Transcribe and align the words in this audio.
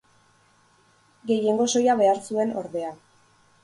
Gehiengo 1.33 1.69
soila 1.77 1.99
behar 2.03 2.25
zuen, 2.27 2.59
ordea. 2.67 2.95